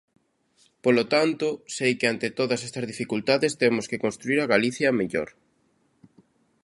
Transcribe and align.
Polo 0.83 1.03
tanto, 1.13 1.47
sei 1.77 1.91
que 1.99 2.07
ante 2.13 2.27
todas 2.39 2.59
estas 2.67 2.85
dificultades 2.91 3.57
temos 3.61 3.85
que 3.89 4.01
construír 4.05 4.39
a 4.41 4.51
Galicia 4.53 4.97
mellor. 4.99 5.29